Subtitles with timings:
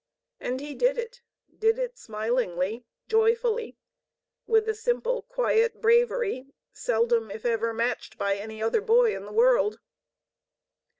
[0.39, 1.21] And he did it,
[1.55, 3.77] did it smilingly, joyfully,
[4.47, 9.31] with a simple, quiet bravery seldom if ever matched by any other boy in the
[9.31, 9.77] world.